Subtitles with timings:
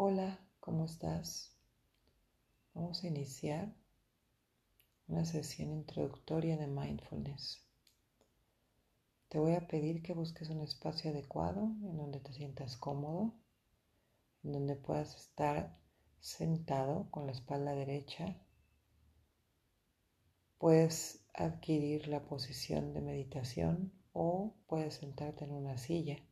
[0.00, 1.58] Hola, ¿cómo estás?
[2.72, 3.74] Vamos a iniciar
[5.08, 7.66] una sesión introductoria de mindfulness.
[9.28, 13.34] Te voy a pedir que busques un espacio adecuado en donde te sientas cómodo,
[14.44, 15.76] en donde puedas estar
[16.20, 18.40] sentado con la espalda derecha.
[20.58, 26.22] Puedes adquirir la posición de meditación o puedes sentarte en una silla.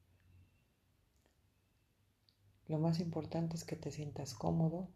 [2.69, 4.88] Lo más importante es que te sientas cómodo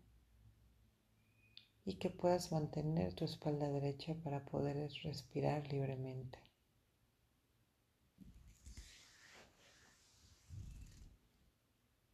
[1.85, 6.39] y que puedas mantener tu espalda derecha para poder respirar libremente.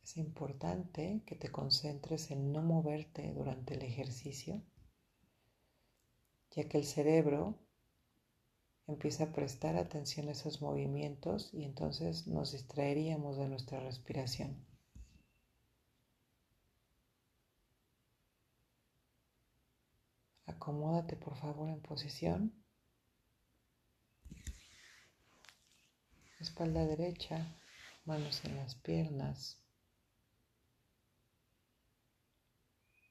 [0.04, 4.62] Es importante que te concentres en no moverte durante el ejercicio,
[6.50, 7.58] ya que el cerebro
[8.86, 14.75] empieza a prestar atención a esos movimientos y entonces nos distraeríamos de nuestra respiración.
[20.46, 22.52] Acomódate por favor en posición.
[26.38, 27.56] Espalda derecha,
[28.04, 29.58] manos en las piernas.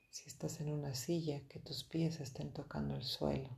[0.09, 3.57] Si estás en una silla, que tus pies estén tocando el suelo.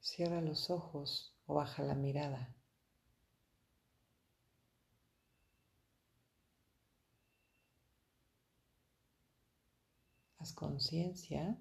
[0.00, 2.57] Cierra los ojos o baja la mirada.
[10.38, 11.58] Haz conciencia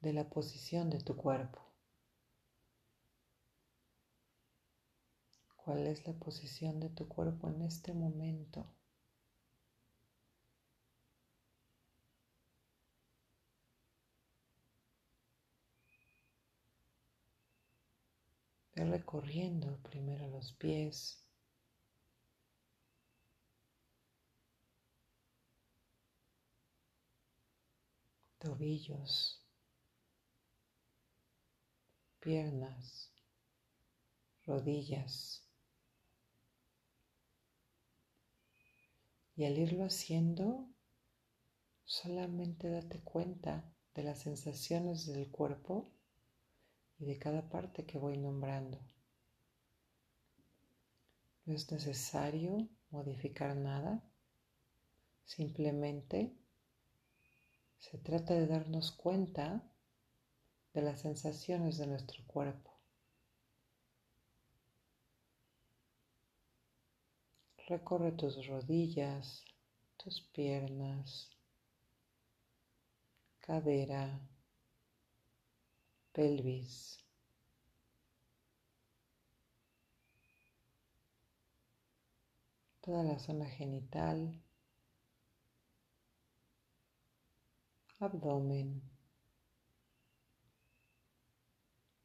[0.00, 1.60] de la posición de tu cuerpo.
[5.56, 8.66] ¿Cuál es la posición de tu cuerpo en este momento?
[18.74, 21.22] Ve recorriendo primero los pies,
[28.42, 29.40] tobillos,
[32.18, 33.12] piernas,
[34.44, 35.48] rodillas.
[39.36, 40.68] Y al irlo haciendo,
[41.84, 45.92] solamente date cuenta de las sensaciones del cuerpo
[46.98, 48.80] y de cada parte que voy nombrando.
[51.44, 54.02] No es necesario modificar nada,
[55.24, 56.41] simplemente
[57.82, 59.60] se trata de darnos cuenta
[60.72, 62.70] de las sensaciones de nuestro cuerpo.
[67.66, 69.44] Recorre tus rodillas,
[69.96, 71.28] tus piernas,
[73.40, 74.20] cadera,
[76.12, 77.04] pelvis.
[82.80, 84.40] Toda la zona genital,
[88.02, 88.82] abdomen,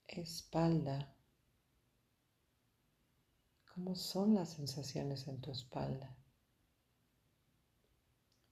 [0.08, 1.16] espalda.
[3.74, 6.16] ¿Cómo son las sensaciones en tu espalda?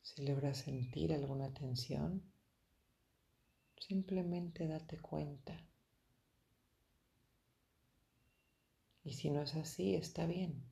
[0.01, 2.23] Si logras sentir alguna tensión,
[3.79, 5.55] simplemente date cuenta.
[9.03, 10.63] Y si no es así, está bien.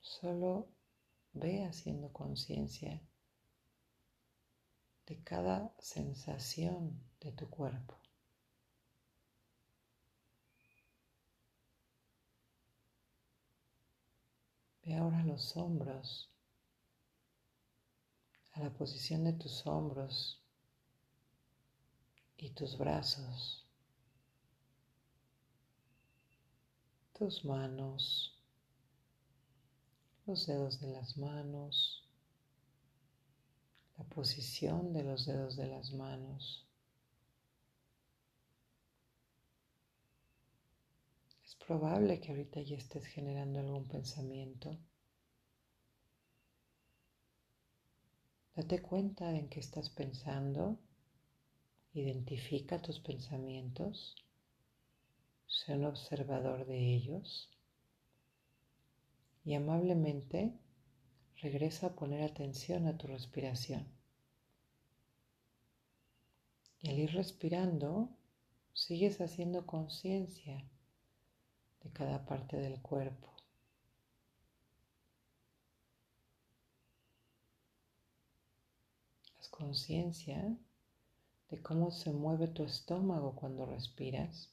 [0.00, 0.68] Solo
[1.34, 3.00] Ve haciendo conciencia
[5.06, 7.98] de cada sensación de tu cuerpo.
[14.84, 16.28] Ve ahora los hombros,
[18.52, 20.42] a la posición de tus hombros
[22.36, 23.64] y tus brazos,
[27.12, 28.31] tus manos,
[30.26, 32.04] los dedos de las manos,
[33.98, 36.64] la posición de los dedos de las manos.
[41.44, 44.78] Es probable que ahorita ya estés generando algún pensamiento.
[48.54, 50.78] Date cuenta en qué estás pensando,
[51.94, 54.14] identifica tus pensamientos,
[55.46, 57.48] sé un observador de ellos
[59.44, 60.52] y amablemente
[61.40, 63.86] regresa a poner atención a tu respiración.
[66.80, 68.10] Y al ir respirando,
[68.72, 70.64] sigues haciendo conciencia
[71.82, 73.28] de cada parte del cuerpo.
[79.38, 80.56] Haz conciencia
[81.50, 84.51] de cómo se mueve tu estómago cuando respiras.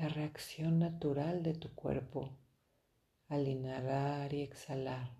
[0.00, 2.30] La reacción natural de tu cuerpo
[3.28, 5.10] al inhalar y exhalar.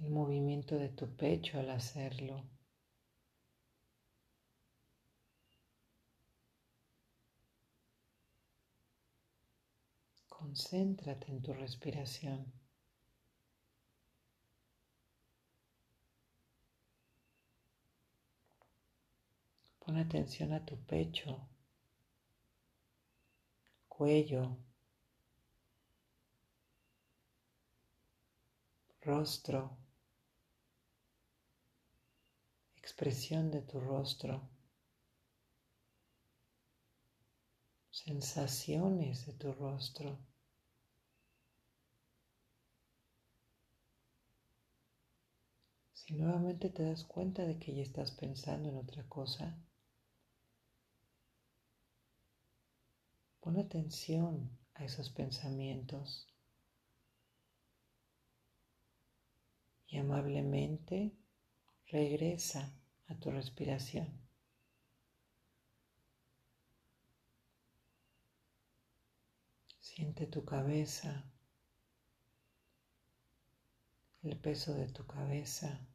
[0.00, 2.42] El movimiento de tu pecho al hacerlo.
[10.26, 12.63] Concéntrate en tu respiración.
[19.84, 21.46] Pon atención a tu pecho,
[23.86, 24.56] cuello,
[29.02, 29.76] rostro,
[32.78, 34.48] expresión de tu rostro,
[37.90, 40.18] sensaciones de tu rostro.
[45.92, 49.56] Si nuevamente te das cuenta de que ya estás pensando en otra cosa,
[53.44, 56.26] pon atención a esos pensamientos
[59.86, 61.12] y amablemente
[61.88, 62.74] regresa
[63.06, 64.08] a tu respiración.
[69.78, 71.30] Siente tu cabeza,
[74.22, 75.86] el peso de tu cabeza.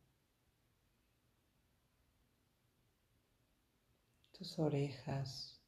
[4.32, 5.59] tus orejas.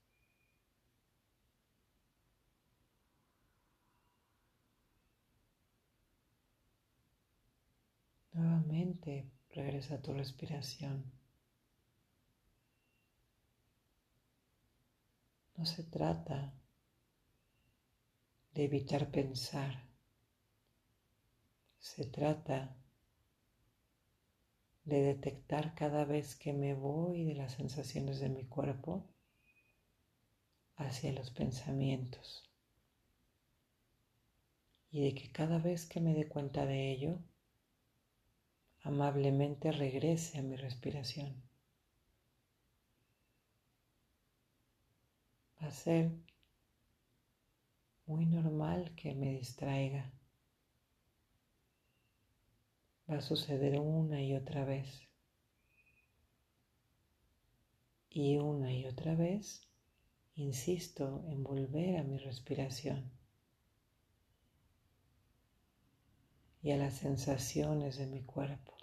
[8.41, 11.11] Nuevamente regresa a tu respiración.
[15.55, 16.51] No se trata
[18.55, 19.87] de evitar pensar.
[21.77, 22.75] Se trata
[24.85, 29.05] de detectar cada vez que me voy de las sensaciones de mi cuerpo
[30.77, 32.49] hacia los pensamientos.
[34.89, 37.19] Y de que cada vez que me dé cuenta de ello,
[38.83, 41.41] amablemente regrese a mi respiración.
[45.61, 46.11] Va a ser
[48.05, 50.11] muy normal que me distraiga
[53.11, 55.07] va a suceder una y otra vez.
[58.09, 59.67] Y una y otra vez
[60.35, 63.11] insisto en volver a mi respiración
[66.61, 68.77] y a las sensaciones de mi cuerpo.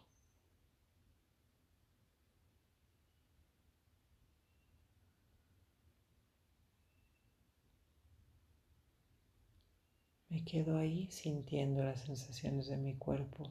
[10.31, 13.51] Me quedo ahí sintiendo las sensaciones de mi cuerpo.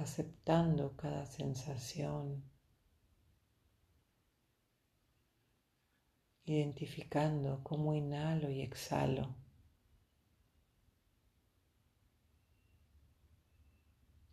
[0.00, 2.42] aceptando cada sensación,
[6.46, 9.34] identificando cómo inhalo y exhalo.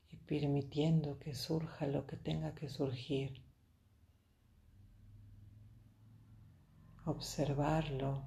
[0.10, 3.42] Y permitiendo que surja lo que tenga que surgir.
[7.06, 8.24] Observarlo,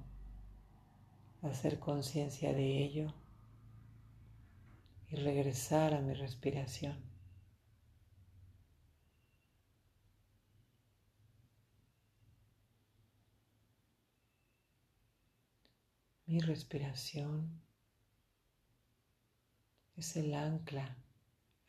[1.43, 3.13] hacer conciencia de ello
[5.09, 7.11] y regresar a mi respiración.
[16.25, 17.61] Mi respiración
[19.97, 20.97] es el ancla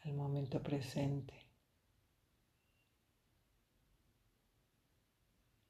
[0.05, 1.35] al momento presente.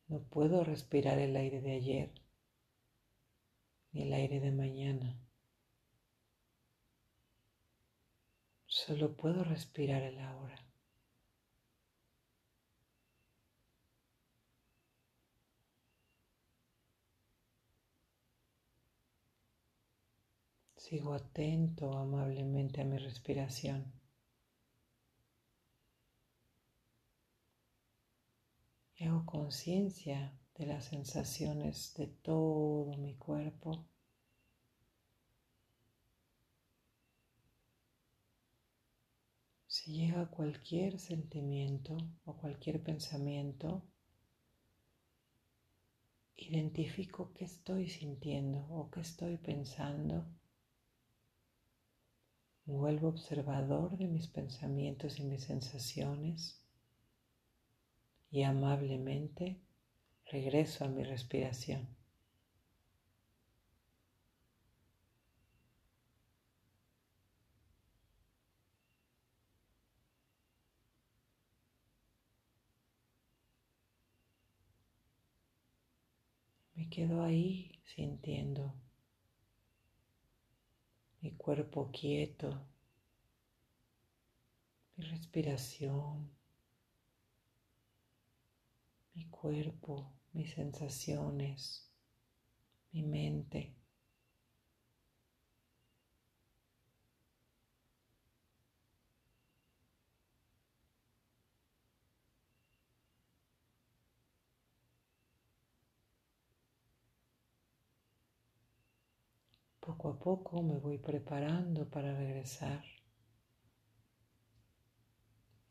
[0.09, 2.13] No puedo respirar el aire de ayer
[3.93, 5.19] ni el aire de mañana.
[8.67, 10.59] Solo puedo respirar el ahora.
[20.77, 24.02] Sigo atento amablemente a mi respiración.
[29.03, 33.85] Y hago conciencia de las sensaciones de todo mi cuerpo.
[39.67, 43.83] Si llega cualquier sentimiento o cualquier pensamiento,
[46.37, 50.25] identifico qué estoy sintiendo o qué estoy pensando
[52.67, 56.62] vuelvo observador de mis pensamientos y mis sensaciones
[58.33, 59.61] y amablemente
[60.27, 61.87] regreso a mi respiración.
[76.75, 78.75] Me quedo ahí sintiendo
[81.23, 82.51] mi cuerpo quieto,
[84.97, 86.31] mi respiración
[89.15, 91.91] mi cuerpo, mis sensaciones,
[92.93, 93.75] mi mente.
[109.81, 112.85] Poco a poco me voy preparando para regresar.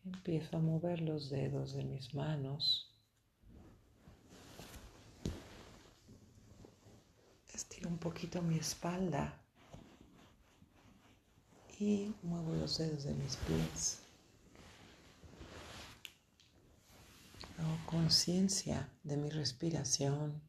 [0.04, 2.92] Empiezo a mover los dedos de mis manos.
[7.54, 9.39] Estiro un poquito mi espalda
[11.79, 14.00] y muevo los dedos de mis pies.
[17.60, 20.41] Hago conciencia de mi respiración.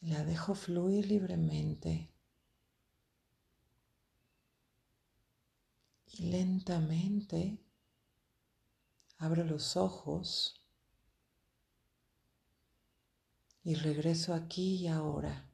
[0.00, 2.10] La dejo fluir libremente
[6.06, 7.58] y lentamente
[9.18, 10.59] abro los ojos
[13.62, 15.50] y regreso aquí y ahora,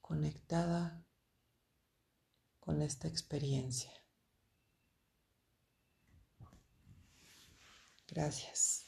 [0.00, 1.04] conectada
[2.60, 3.92] con esta experiencia.
[8.08, 8.85] Gracias.